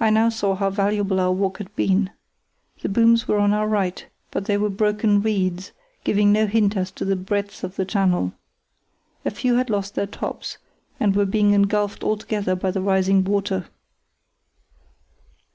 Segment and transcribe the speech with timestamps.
[0.00, 2.08] I now saw how valuable our walk had been.
[2.80, 5.72] The booms were on our right; but they were broken reeds,
[6.04, 8.32] giving no hint as to the breadth of the channel.
[9.26, 10.56] A few had lost their tops,
[10.98, 13.66] and were being engulfed altogether by the rising water.